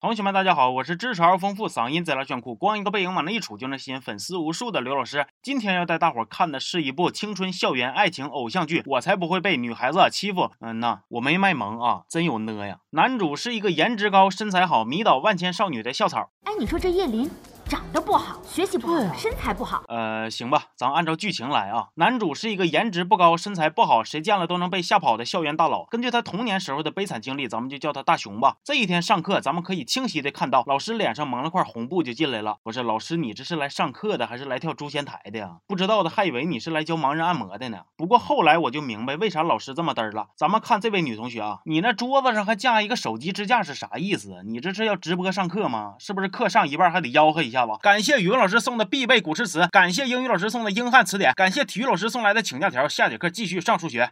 [0.00, 5.26] 同学们，大家好，我是知识而丰富、嗓音贼拉炫酷、光一个背影往那一杵就能吸引粉丝无数的刘老师。
[5.42, 10.52] 今天要带大伙看的是一部青春校园爱情偶像剧，我才不会被女孩子欺负。
[10.60, 12.78] 嗯呐，我没卖萌啊，真有呢呀。
[12.92, 16.30] 男主是一个颜值高、身材好、迷倒万千少女的校草。
[16.44, 17.30] 哎，你说这叶林？
[17.70, 19.84] 长得不好，学习不好，身材不好。
[19.86, 21.86] 呃，行吧，咱按照剧情来啊。
[21.94, 25.84] 男主是一个颜值不高、身材不好、谁见了都能被吓跑的校园大佬。
[25.84, 28.56] 根据他童年时候的悲惨经历，咱们就叫他大熊吧。
[28.64, 32.56] 这一天上课，咱们可以清晰的看到老师脸上蒙了块红布就进来了。
[32.64, 35.58] 不是老师，你这是来上课的还是来跳诛仙台的呀？
[35.68, 37.82] 不知道的还以为你是来教盲人按摩的呢。
[37.96, 40.26] 不过后来我就明白为啥老师这么嘚了。
[40.36, 44.42] 咱们看这位女同学啊，你那桌子上还架一个手机支架是啥意思？
[44.44, 45.94] 你这是要直播上课吗？
[46.00, 48.38] 是不是课上一半还得吆喝一下感谢语文。
[48.38, 52.88] 老师送的必备古诗词，感谢英语老师送的英汉词典，感谢体育老师送来的请假条。
[52.88, 54.10] 下节课继续上数学。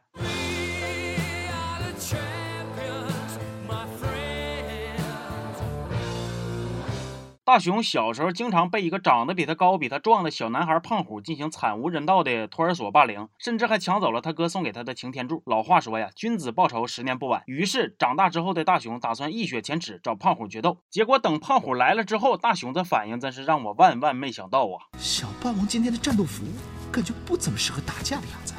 [7.49, 15.43] 大熊小时候经常被一个长得比他高、比他壮的小男孩胖虎进行惨无人道的托儿所霸凌，甚至还抢走了他哥送给他的擎天柱。
[15.47, 17.43] 老话说呀，君子报仇，十年不晚。
[17.47, 20.77] 于是长大之后的大熊打算一雪前耻，找胖虎决斗。
[20.91, 24.85] 结果等胖虎来了之后，大熊的反应真是让我万万没想到啊！
[24.99, 26.45] 小霸王今天的战斗服
[26.93, 28.53] 感觉不怎么适合打架的样子，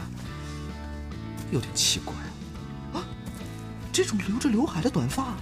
[1.51, 2.15] 有点奇怪
[2.99, 3.05] 啊！
[3.93, 5.35] 这种留着刘海的短发。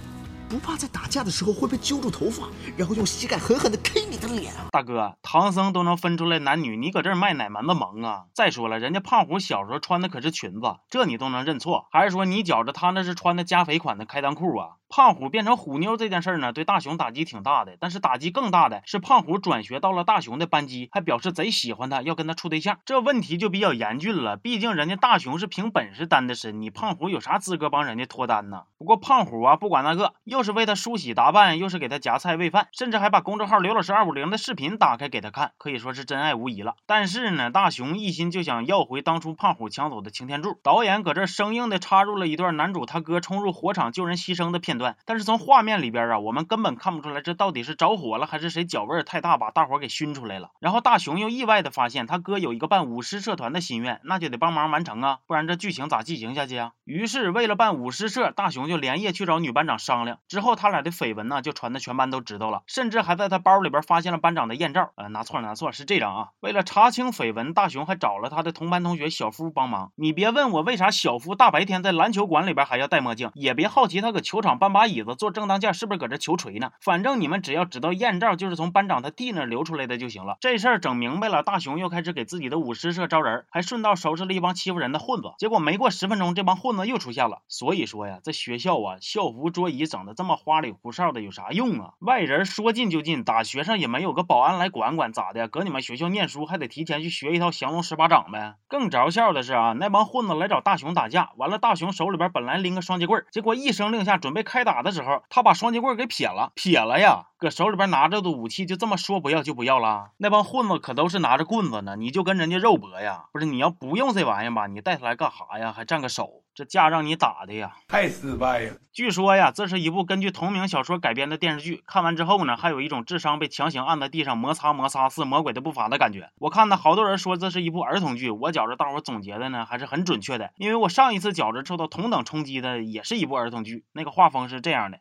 [0.48, 4.68] 不怕在打架的时候会被揪住头发，然后用膝盖狠狠的 K 你的脸啊！
[4.72, 8.24] 大哥，唐僧都能分出来男女，你搁这儿卖哪门子萌啊？
[8.34, 11.86] 再说了，人家胖虎小时候穿的可是裙子，这你都能认错？
[11.90, 14.68] 还是说你觉着他那是穿的加肥款的开裆裤啊？
[14.88, 17.76] 胖虎变成虎妞这件事儿呢，对大雄打击挺大的。
[17.78, 22.78] 但是打击更大的是，胖虎转学到了大雄的班级，还表示贼喜欢他，要跟他处对象。
[22.86, 24.36] 这问题就比较严峻了。
[24.36, 28.62] 毕竟人家大雄是凭本事单的身，你胖虎有啥资格帮人家脱单呢？
[28.78, 36.76] 不过胖虎啊，不管那个，又是为他梳洗打扮，又是给他夹菜喂饭，甚至还把公众号刘老师二五零的视频打开给他看，可以说是真爱无疑了。
[36.86, 40.58] 但是呢，大雄一心就想要回当初胖虎抢走的擎天柱。
[40.62, 44.96] 导演搁这生硬的插入了一段男主他哥冲入火场救人牺牲的片段。
[45.04, 50.50] 但是从画面里边啊，我们根本看不出来这到底是着火了，还是谁脚味太大把大伙儿给熏出来了。
[50.60, 56.72] 然后大雄又意外的发现他哥有一个办舞狮社团的心愿，那就得帮忙完成啊，不然这剧情咋进行下去啊？
[56.84, 60.18] 于是为了办舞狮社，大雄就连夜去找女班长商量。
[60.28, 64.90] 之后他俩的绯闻呢就传的全班都知道了，甚至还在他包里边发现了班长的艳照。
[64.96, 66.28] 呃，拿错了，拿错了，是这张啊。
[66.40, 69.92] 为了查清绯闻，大雄还找了他的同班同学小夫帮忙。
[69.96, 76.70] 你别问我为啥小夫大白天在篮球馆里边还要戴墨镜，也别好奇他搁球场办把椅子做正当架是不是搁这求锤呢？
[76.80, 80.36] 反正你们只要知道艳照就是从班长他弟那流出来的就行了。
[80.40, 85.32] 这事儿整明白了，大雄又开始给自己的舞狮社招人，还顺道收拾了一帮欺负人的混子。
[85.38, 87.42] 结果没过十分钟，这帮混子又出现了。
[87.48, 91.92] 所以说呀，这学校啊，校服桌椅整的这么花里胡哨的，有啥用啊？
[92.00, 95.48] 外人说进就进，打学生也没有个保安来管管，咋的？
[95.48, 98.54] 搁你们学校念书还得提前去学一套降龙十八掌呗？
[98.68, 107.26] 更着笑的是啊，那帮混子来找大雄打架，完了大雄手里边本来拎个双截棍，结果一声令下准备开挨打的时候，他把双截棍给撇了，撇了呀！
[107.38, 110.10] 搁手里边拿着的武器就这么说不要就不要了？
[110.16, 113.26] 那帮混子可都是拿着棍子呢，你就跟人家肉搏呀？
[113.32, 115.72] 不是你要不用这玩意儿吧，你带他来干啥呀？
[115.72, 116.42] 还占个手？
[116.58, 118.72] 这架让你打的呀，太失败了。
[118.92, 121.84] 据说呀，这是一部根据同名小说改编的电视剧。
[121.86, 126.30] 看完之后呢，还有一种智商被强行按在地上摩擦摩擦似魔鬼的步伐的感觉。
[126.40, 130.50] 我看呢，好多人说这是一部儿童剧，我觉着大伙总结的呢还是很准确的。
[130.56, 134.98] 因为我上一次觉着受到同等冲击的也是一部儿童剧，那个画风是这样的。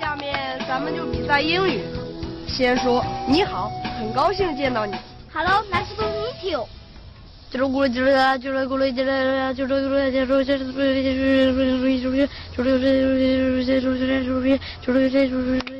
[0.00, 1.84] 下面咱们就比赛英语。
[2.48, 3.70] 先说你好，
[4.00, 4.96] 很高兴见到你。
[5.32, 6.66] Hello，nice to meet you。
[7.50, 15.78] 就是咕噜叽啦，就是咕噜叽啦，就是咕噜叽噜，就是咕噜叽噜，就是咕噜叽噜，就是咕噜叽噜，就是咕噜叽噜，就是咕噜叽噜。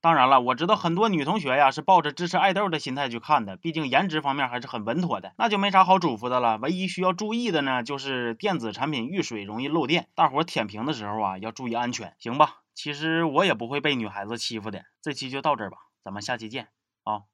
[0.00, 6.58] 当然了，我知道很多女同学呀是抱着支持爱豆的心态去看的，毕竟颜值方面还是很稳妥的，那就没啥好嘱咐的了。
[6.58, 12.56] 唯一需要注意的呢，就是电子产品遇水容易漏电，大伙舔屏的时候啊要注意安全，行吧？
[12.74, 14.82] 其实我也不会被女孩子欺负的。
[15.00, 15.78] 这期就到这儿吧。
[16.06, 16.68] 咱们下期见
[17.02, 17.26] 啊！